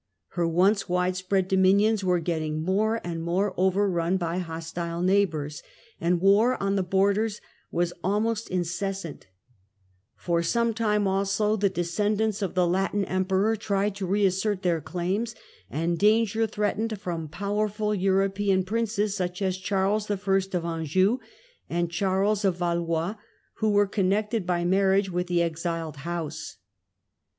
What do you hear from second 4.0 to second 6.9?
by hostile neighbours, (see map), and war on the